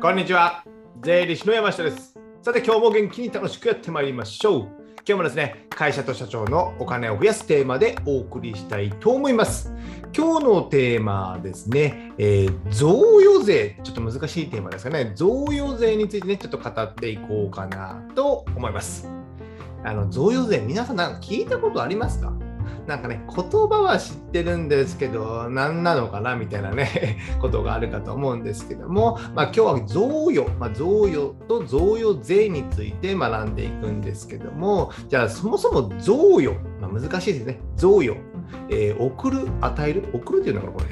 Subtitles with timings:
[0.00, 0.62] こんにちは。
[1.02, 2.16] 税理士の山下です。
[2.40, 4.60] さて、今日も元気に楽しくやってまいりましょう。
[4.60, 4.68] 今
[5.06, 9.74] 日もですね、会社と社長のお金を増やすテーマでお送りしたいと思います。
[10.16, 19.10] 今日のテーマですね、えー贈与税、ちょっと難しいテーマですかね、贈与税についてね、ちょっと語っていこうかなと思います。
[19.82, 22.32] あの贈与税、皆さんなんか聞いたことありますか？
[22.88, 38.16] なんかね、言葉は知ってるんですけど、何なのかなみたいなね、 ことがあるかと思うんですけども、まあ、今日は贈与、まあ、贈与と贈与税について学んでいくんですけども、じゃあそもそも贈与、まあ、難しいですね、贈与。
[38.70, 40.86] えー送る、与える、送るっていうのがこれ、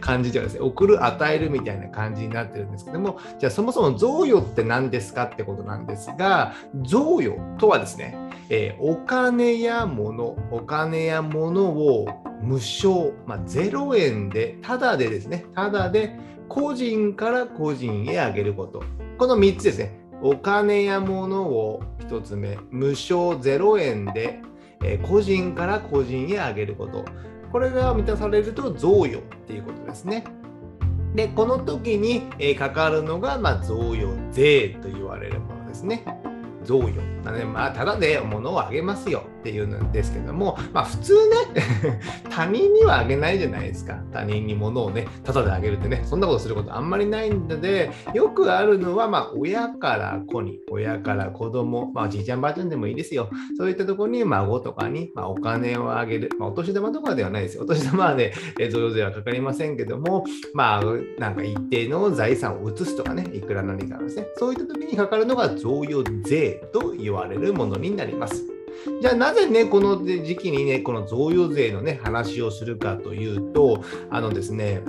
[0.00, 8.16] 漢字ではですね、送る、与えるみたいな感じになってるんですけども、じゃあそもそも贈与って何ですかってことなんですが、贈与とはですね、
[8.48, 12.06] えーお金や物、お金や物を
[12.42, 18.82] 無償、まあ、0円で、ただでですね、ただで個人から個人へあげること。
[19.18, 19.98] この3つですね。
[20.22, 24.40] お金や物を1つ目、無償0円で、
[24.84, 27.04] えー個人から個人へあげること。
[27.50, 30.24] これが満たされると贈与っていうことですね。
[31.14, 36.04] で、この時に、えーかかるのが、まあ、贈与税と言われるものですね。
[36.64, 37.00] 贈与。
[37.24, 41.36] なので、まあ、ただで物をあげますよっていうんですけども、まあ、普通ね、
[42.30, 44.02] 他人にはあげないじゃないですか。
[44.12, 53.30] 他人に物をね、ただであげるってね、そんなことすることあんまりないので、よくあるのは、まあ、親から子に、親から子供、まあ、じいちゃんばあちゃんでもいいですよ。
[53.56, 56.30] そういったところに孫とかに、まあ、お金をあげる。
[56.38, 57.64] まあ、お年玉とかではないですよ。
[57.64, 58.32] お年玉はね、
[58.70, 60.82] 贈与税はかかりませんけども、まあ、
[61.18, 68.44] なんか一定の財産を移すとかね、いくら何かですね、そういった時にかかるのが贈与税と言われるものになります。
[69.00, 74.82] じゃあなぜね、この時期にね、この贈与税のね、話をするかというと、あのですね、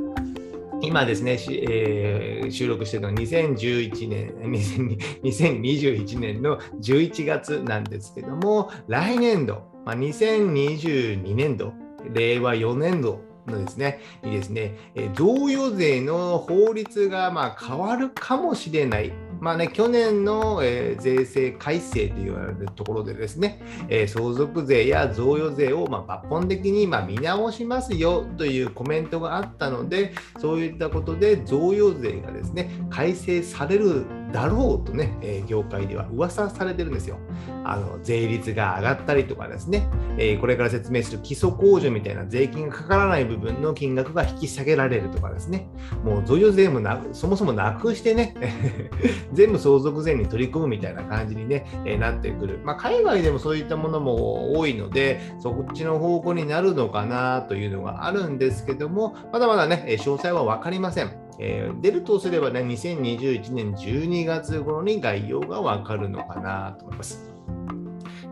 [0.82, 4.34] 今ですね、えー収録しているのは2011年、
[5.24, 11.74] 2021年の11月なんですけども、来年度、まあ、2022年度、
[12.14, 14.76] 令和4年度のですね、にですね、
[15.16, 19.12] 贈与税の法律がまあ変わるかもしれない。
[19.44, 37.20] まあね、去年の、えー税制改正と言われるところでですね、えー相続税や贈与税をま抜本的にま見直しますよというコメントがあったので、そういったことで贈与税がですね、改正されるだろうとね、え業界では噂されてるんですよ。
[37.64, 45.70] あの税率が上がったりとかですね、えこれから説明する基礎控除みたいな税金がかからない部分の金額が引き下げられるとかですね、
[46.04, 48.36] もう贈与税もなそもそもなくしてね、
[49.34, 52.60] 全部相続税に取り組むみたいな感じに、ねえなってくる。
[52.64, 61.23] まあ、海外でもそういったものも多いので、そっちの方向になるのかなというのがあるんですけども、まだまだね、詳細は分かりません。
[61.40, 67.34] えー出るとすればね、2021年12月頃に概要がわかるのかなと思います。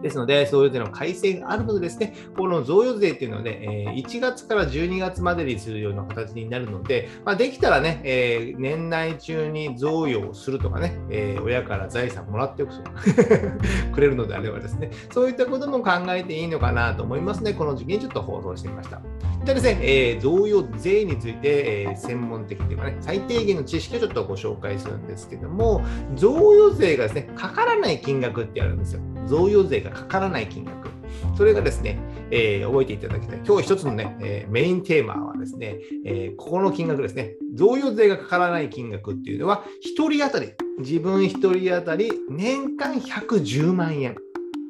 [0.02, 13.02] ですので、そういうの改正があるのでですね、この贈与税っていうのはね、え1月から12月までにするような形になるので、まあ、できたらね、え年内中に贈与をするとかね、え親から財産もらっておくとか
[13.94, 19.02] くれるのであればですね、そういったことも考えていいのかなと思いますね、この時期にちょっと放送してみました。
[19.44, 25.84] じゃあですね、え贈与税について、え専門的というかね、最低限の知識をちょっとご紹介するんですけども、
[26.16, 29.02] 贈与税がですね、かからない金額ってあるんですよ。
[29.28, 30.90] 贈与税がかからない金額。
[31.38, 32.00] それがですね、
[32.32, 33.42] えー覚えていただきたい。
[33.46, 37.36] 今日一つのね、えーメインテーマはですね、えーここの金額ですね。
[37.56, 39.64] 贈与税がかからない金額っていうのは、
[39.98, 44.16] 1人当たり、自分1人当たり年間110万円。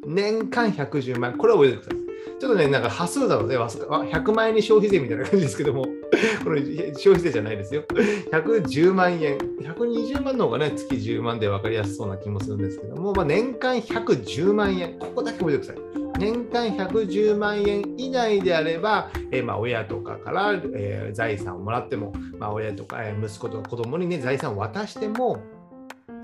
[0.06, 1.38] 年間110万円。
[1.38, 2.01] これを覚えてください。
[2.42, 5.86] ちょっとね、なんか端数なので、わす100万円に消費税みたいな感じですけども、
[6.44, 6.64] これ
[6.96, 7.84] 消費税じゃないですよ。
[8.32, 15.84] 110万円、120万の方がね、月10万で分かりやすそうな気もするんですけども、まあ、年間110万円、ここだけ覚えてください。
[16.18, 25.44] 年間110万円以内であれば、えーまあ、親とかから、えー財産をもらっても、まあ、親とか、えー息子とか子供にね、財産を渡しても、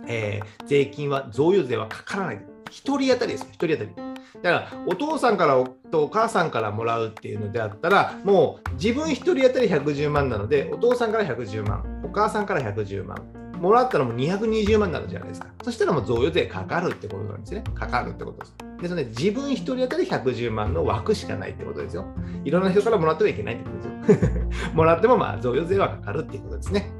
[0.07, 2.41] えー税金は、贈与税はかからない。
[2.71, 4.07] 一人当たりですよ、一人当たり。
[4.41, 5.57] だから、お父さんから
[5.89, 13.17] とお母さんからもらうっていうのであったら、もう自分一人当たり110万なので、お父さんから110万、お母さんから110万、
[13.59, 15.47] もらったらもう220万になるじゃないですか。
[15.63, 17.63] そしたらもう贈与税かかるってことなんですね。
[17.73, 18.55] かかるってことです。
[18.81, 22.05] ですので、自分一人当たり110万の枠しかないってことですよ。
[22.45, 24.41] いろんな人からもらってはいけないってことですよ。
[24.73, 26.91] もらってもまあ贈与税はかかるっていうことですね。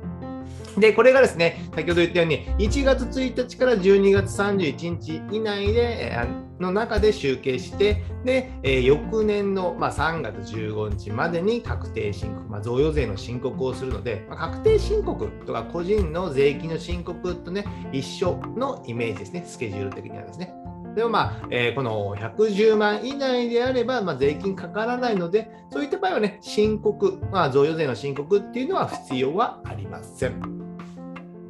[0.77, 20.53] で、これがですね、先ほど言ったように、1月1日から12月31日以内で、えーの中で集計して、で、えー、翌年の、まあ、3月15日までに確定申告、まあ、贈与税の申告をするので、まあ、確定申告とか個人の税金の申告とね、一緒のイメージですね、スケジュール的にはですね。
[20.95, 30.56] でもまあ、えー、この110万以内であれば、まあ、税金かからないので、そういった場合はね、申告、まあ、贈与税の申告っていうのは必要はありません。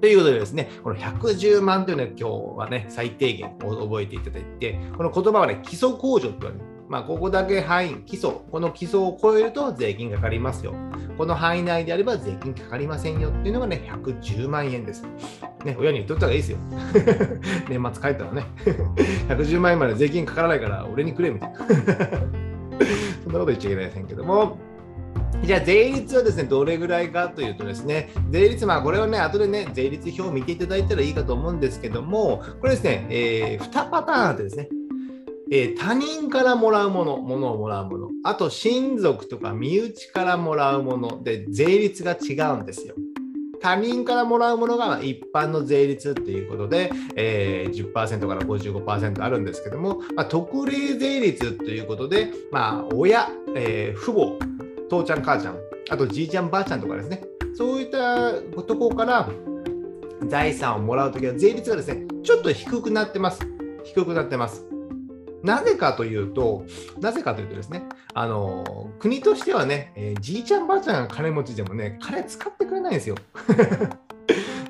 [0.02, 6.78] ということでですね、この110万というのは今日はね、最低限覚えていただいて、この言葉はね、基礎控除って言われる。
[6.90, 10.74] まあ、ここだけ範囲、基礎、この基礎を超えると税金かかりますよ。
[11.18, 15.04] この範囲内であれば税金かかりませんよっていうのがね、110万円です。
[15.66, 16.58] ね、親に言っとった方がいいですよ。
[17.68, 18.46] 年末帰ったらね、
[19.28, 21.58] 110万円まで税金かからないから俺にくれみたいな。
[23.24, 24.58] そんなこと言っちゃいけないですけども、
[25.44, 34.70] じゃあ税率はですね、どれぐらいかというとですね、税率、まあこれはね、後でね、税率表を見ていただいたらいいかと思うんですけども、これですね、えー、2パターンあってですね、
[35.50, 41.24] えー、他人からもらうもの、ものをもらうもの、あと親族とか身内からもらうもの。
[41.24, 42.96] で税率が違うんですよ。
[43.62, 54.38] 他人からもらうものが一般の税率っていうことで、えー、10%から55%あるんですけども、まあ、特例税率ということで、まあ、親、えー、父母、
[54.90, 55.58] 父ちゃん、母ちゃん、
[55.90, 57.24] あとじいちゃん、ばあちゃんとかですね、
[57.56, 59.30] そういったところから
[60.28, 63.42] 財産をもらうときは税率がですね、ちょっと低くなってます。
[63.84, 64.66] 低くなってます。
[65.44, 66.66] なぜかというと、
[67.00, 73.16] なぜかというとですね、あの国としてはね、えー、じいちゃんばあちゃんが金持ちでもね、金使ってくれないんですよ。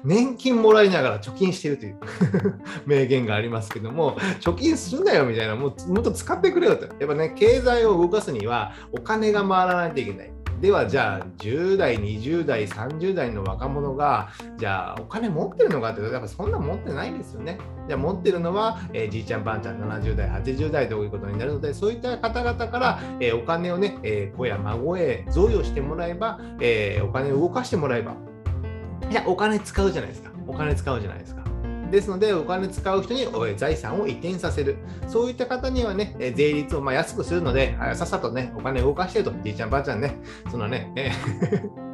[0.08, 1.98] 年金もらいながら貯金してるという
[2.88, 6.86] 名言がありますけども、貯金するんだよみたいな、ももっと使ってくれよと。
[6.86, 10.32] やっぱね、経済を動かすにはお金が回らないといけない。
[10.62, 17.60] ではじゃあ10代20代30代の若者がじゃあお金持ってるのかってやっぱそんな持ってないんですよね。
[17.88, 28.16] じゃあ持ってるのは、えー、じいちゃんばあちゃん70代80代ということになるのでそういった方々から、えー、お金をね、えー、子や孫へ贈与してもらえば、えお金を動かしてもらえば
[29.10, 30.32] じゃあお金使うじゃないですか。
[30.48, 31.44] お金使うじゃないですか。
[31.92, 34.78] ですので、お金使う人に財産を移転させる。
[35.08, 40.18] そういった方にはね、税率をま安くするので、さっさとね、お金を動かしてると、じいちゃんばあちゃんね、
[40.52, 41.12] そのね、え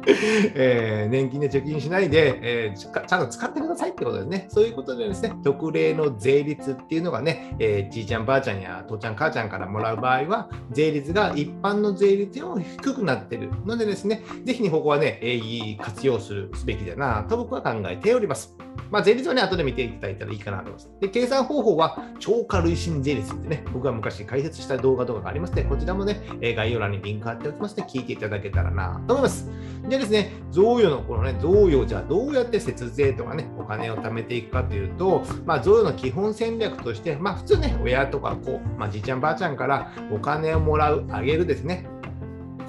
[0.54, 4.46] えー、年金で貯金しないで、えー、ちゃんと使ってくださいってことですね。
[4.48, 18.56] そういうことでですね、特例の税率っていうのがね、えー、じいちゃんばあちゃんや父ちゃん母ちゃんからもらう場合は、税率が一般の税率より低くなってるのでですね、ぜひにここはね、えー、活用するすべきだなと僕は考えております。
[18.90, 20.90] まあ、税率はね、後で見ていただいたらいいかなと思います。
[21.00, 29.50] で、計算方法は超過累進税率ってね、僕が昔解説した動画とかがありますので、こちらもね、概要欄にリンク貼っておきますので、聞いていただけたらなと思います。
[29.88, 41.86] でですね、贈与のこのね、贈与じゃあどうやって節税とかね、お金を貯めていくかというと、まあ、贈与の基本戦略として、まあ、普通ね、親とか子、まあ、じいちゃんばあちゃんからお金をもらう、あげるですね。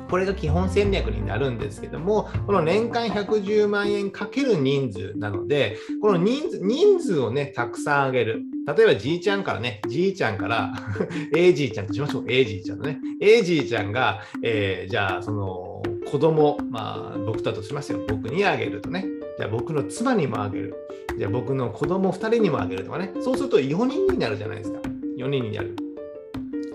[0.10, 8.44] これが基本戦略になるんですけども、この年間110万円かける人数なので、この人数人数をね、たくさんあげる。
[8.68, 10.74] 例えばじいちゃんからね、じいちゃんから
[11.36, 12.26] A じいちゃんとしましょう。
[12.28, 13.00] A じいちゃんのね。
[13.22, 18.00] A じいちゃんが、えー、じゃあ、その、子供、まあ、僕だとしますよ。
[18.08, 19.06] 僕にあげるとね。
[19.38, 20.76] じゃあ僕の妻にもあげる。
[21.18, 23.12] じゃあ僕の子供2人にもあげるとかね。
[23.22, 24.80] そうすると4人になるじゃないですか。
[25.18, 25.76] 4人になる。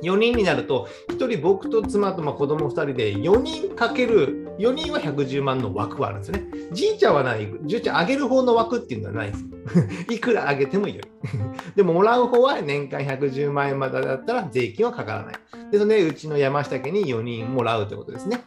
[0.02, 6.44] 4人になると、1人僕と妻とま子供2人で4人かける4人は110万の枠はあるんですね。
[6.72, 9.44] じいちゃんはない、じいちゃんあげる方の枠っていうのはないです。
[10.10, 11.02] いくらあげてもいいよ。
[11.76, 15.34] でももらう方は年間110万円までだったら税金はかからない。
[15.70, 18.40] で、それでうちの山下家に4人もらうということですね。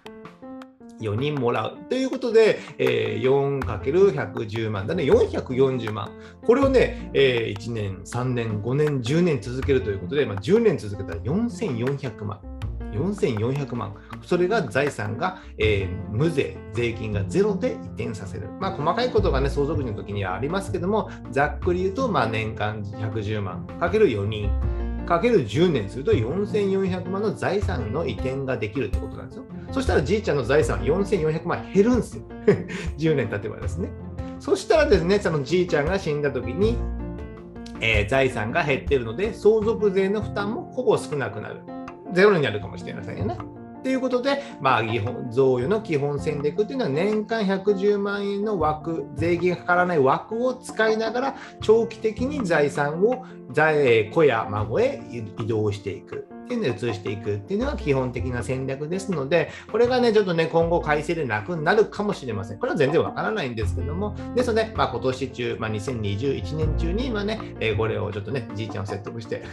[0.99, 6.11] 4人もらうということで、えー、4×110 万だね、440万。
[6.45, 12.39] これをね、えー、1年、3年、5年、10年続けるということで、まあ、10年続けたら4400万。
[12.93, 13.95] 4400万。
[14.21, 18.49] それが財産が、えー、無税、税金がゼロで移転させる。
[18.59, 24.82] まあ、細かいことがね、相続時の時にはありますけども、ざっくり言うと、まあ、年間110万かける4人。
[25.05, 29.45] かける10年すると4400万の財産の移転ができるってことなんですよ。
[29.71, 32.23] そしたらじいちゃんの財産は4400万減るんですよ。
[32.97, 33.89] 10年経てばですね。
[34.39, 36.77] そしたらですね、そのじいちゃんが死んだ時に、
[37.79, 41.61] えー、財産が減ってるので、相続税の負担もほぼ少なくなる。
[42.13, 43.37] ゼロになるかもしれませんよね。
[43.83, 53.25] ということで、まあ、基本贈与の基本戦略というのは年間110万円の枠、税金がかからない枠を使いながら長期的に財産を
[54.11, 56.27] 子や孫へ移動していく。
[56.43, 62.59] っていうので移していくっていうのが基本的な戦略ですので、これがね、ちょっとね、今後改正でなくなるかもしれません。
[62.59, 69.43] これは全然わからないんですけども、ですので、まあ、今年中、まあ、2021年中に、今ね、え、これをちょっとね、じいちゃんを説得して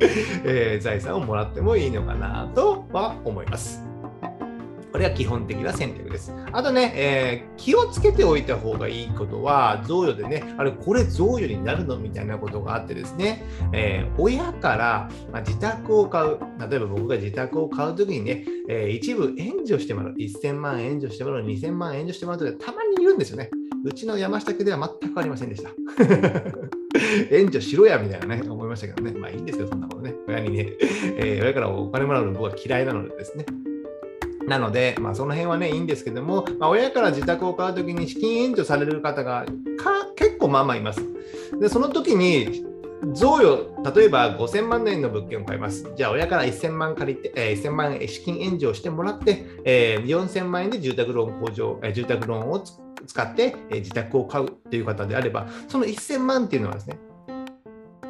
[0.44, 3.88] えー、財産をもらってもいいのかなとは思います。
[4.92, 6.32] これが基本的な選択です。
[6.50, 16.38] あとね、えー、気をつけておいた方がいいことは、贈与でね、あれ、これ贈与になるのみたいなことがあってですね、えー、親から、ま、自宅を買う、
[16.70, 23.50] 例えば僕が自宅を買うときにね、えー、一部援助してもらう、1000万援助してもらう、2000万援助してもらうとたまにいるんですよね。
[23.84, 25.70] うちの山下家では全くありませんでした。
[27.30, 29.18] 援助しろやみたいなね、いましたけどね。
[29.18, 30.14] まあいいんですよ、そんなことね。
[30.26, 30.72] 親にね、
[31.18, 33.44] えー、親からお金もらうの僕は嫌いなのでですね。
[34.46, 39.44] なので、まあ、その辺はね、いいんですけども、まあ、親から自宅を買うときに資金援助される方が
[40.16, 41.02] 結構まあまあいます。
[41.60, 42.64] で、その時に、
[43.12, 45.92] 贈与、例えば5000万円の物件を買います。
[45.96, 52.64] じゃあ、親から1000万借りて、えー、1000万円資金援助をしてもらって、えー、4000万円で住宅ローン控除、えー、住宅ローンを
[53.06, 56.98] 使って、えー、自宅を買うという方であれば、その1000万っていうのはですね、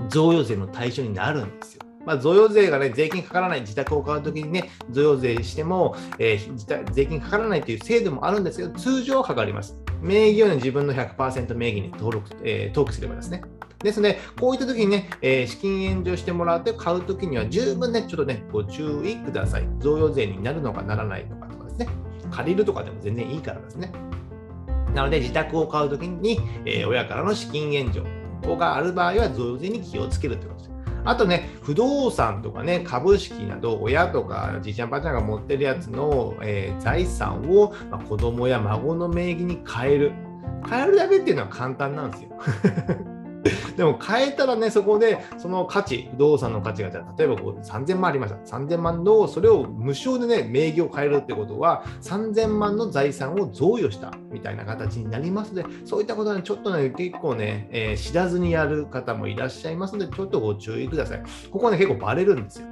[0.08, 1.82] 贈与税の対象になるんですよ。
[2.06, 9.78] まあ、贈与税がね、税金かからない自宅を買うときにね、贈与税しても、えー、税金かからないという制度もあるんですけど、通常はかかります。
[10.00, 13.42] 名義を、ね、自分の100%名義に登録、えー、登記すればですね。
[13.80, 19.68] ですので、こういったときにね、えー、資金援助してもらって買うときには十分ね、ちょっとね、ご注意ください。
[19.78, 21.88] 贈与税になるのかならないのかとかですね。
[22.30, 23.92] 借りるとかでも全然いいからですね。
[24.94, 28.17] なので、自宅を買うときに、えー、親からの資金援助
[28.56, 30.78] がある場合は増税に気をつけるということです。
[31.04, 40.12] あとね、不動産とかね、株式など、親とかじいちゃんばあちゃんが持ってるやつの、えー、財産を、まあ、子供や孫の名義に変える。
[40.68, 42.30] 変えるだけっていうのは簡単なんですよ。
[43.78, 48.56] でも変えたらね、そこでその価値、不動産の価値が、じゃ例えばこう3000万ありました。
[48.56, 61.22] 3000万の、それを無償でね、名義を変えるってことは、3000万の財産を贈与したみたいな形になりますので、そういったことは、ね、ちょっとね、結構ね、えー、知らずにやる方もいらっしゃいますので、ちょっとご注意ください。
[61.48, 62.66] ここね、結構バレるんですよ。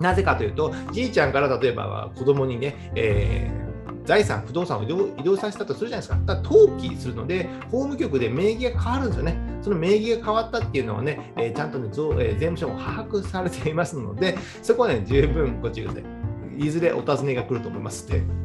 [0.00, 3.72] なぜかというと、じいちゃんから例えば子供にね、えー
[4.04, 6.20] 財産、不動産を移動移動させたとするじゃないですか。
[6.26, 9.51] だから登記するので、法務局で名義が変わるんですよね。
[9.62, 16.04] その名義が変わったっていうのはね、えー、ちゃんとね、えー、税務署も把握されていますので、そこはね、十分ご注意ください。
[16.58, 18.41] いずれお尋ねが来ると思いますって。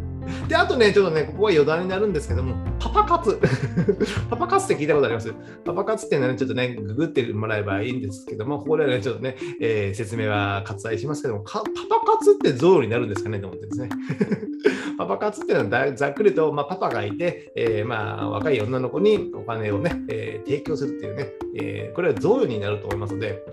[0.47, 3.39] で、あとね、ちょっとね、ここは余談になるんですけども、パパ活。
[4.29, 5.33] パパ活って聞いたことあります？
[5.65, 13.39] パパ活っていうのはね、ちょっとね、ググってもらえばいいんですけども、ここではね、ちょっとね、えー、説明は割愛しますけども、パパ活ってゾウになるんですかね？
[13.39, 13.89] と思ってですね。
[14.97, 23.43] パパ活っていうのはざっくりと、まあ、パパがいて、えー、まあ、若い女の子にお金をね、えー、提供するっていうね、え、これは贈与になると思いますので、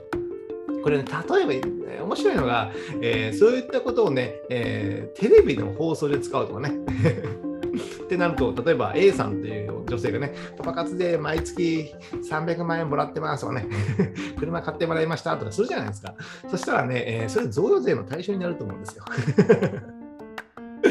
[0.84, 6.72] これね、例えば、面白いのが、えー、そういったことをね、えー、テレビの放送で使うとかね。
[8.04, 11.94] ってなると、例えば A さんという女性がね、パパ活で毎月
[12.30, 13.66] 300万円もらってますとかね、
[14.38, 16.14] 車買ってもらいましたとかするじゃないですか。
[16.50, 19.04] そしたらね、えー、それ贈与税の対象になると思うんですよ。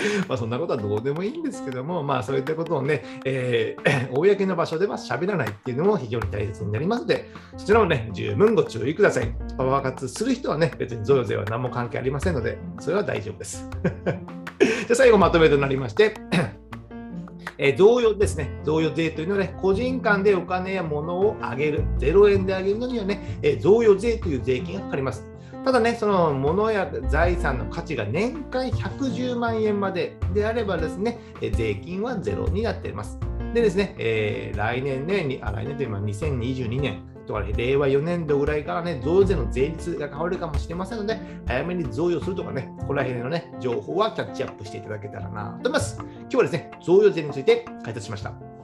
[0.28, 9.36] まあそんなことはどうでもいいんですけども、まあそういったことをね、えー、 公の場所では喋らないっていうのも非常に大切になりますので、そちらもね、十分ご注意ください。
[9.58, 13.70] パパ活する人はね、別に贈与税は何も関係ありませんので、それは大丈夫です。
[14.88, 16.14] じゃ最後まとめとなりまして、
[17.58, 25.33] えー、贈与ですね、贈与税というのはね、個人間でお金や物をあげる、0円であげるのにはね、え、贈与税という税金がかかります。
[25.64, 31.20] ただね、その物や財産の価値が年間110万円までであればですね、
[31.54, 33.18] 税金はゼロになっています。
[33.54, 45.98] でですね、えー、来年ね、あ来年というのは2022年とか、ね、令和4年度ぐらいからね、贈与税の税率が変わるかもしれませんので、早めに贈与するとかね、ここら辺のね、情報はキャッチアップしていただけたらなと思います。
[46.00, 48.63] 今日はですね、贈与税について解説しました。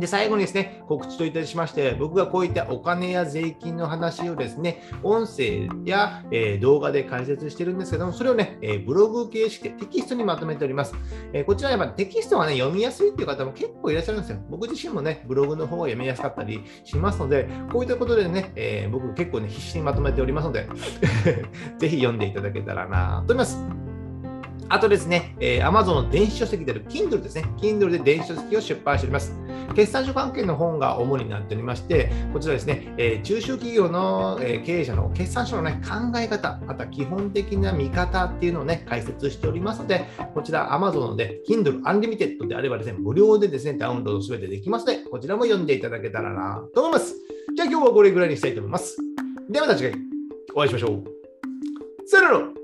[0.00, 10.94] で、最後にですね、告知といたしまして、僕がこういったお金や税金の話をですね、音声や、えー、動画で解説してるんですけども、それをね、えー、ブログ形式でテキストにまとめております。
[11.32, 14.38] えー、こちらやっぱテキストがね、読みやすいっていう方も結構いらっしゃるんですよ。
[14.50, 20.68] 僕自身もね、ブログの方が読みやすかったりしますので、こういったことでね、え僕結構ね、必死にまとめておりますので
[21.78, 23.93] ぜひ読んでいただけたらなと思います。
[24.68, 27.44] あとですね、えー、Amazon の電子書籍である Kindle ですね。
[27.58, 29.34] Kindle で電子書籍を出版しております。
[29.74, 40.04] 決算書関係の本が主になっておりまして、こちらですね、えー、中小企業の、え、経営者の決算書の、ね、考え方、また基本的な見方っていうのをね、解説しておりますので、
[40.34, 47.14] こちら Amazon ので、Kindle Unlimited であればですね、無料でですね、ダウンロードすべてできますので、こちらも読んでいただけたらなと思います。
[47.56, 48.96] じゃあ今日はこれぐらいにしたいと思います。
[49.48, 50.00] ではまた次回
[50.54, 51.04] お会いしましょう。
[52.06, 52.63] さよなら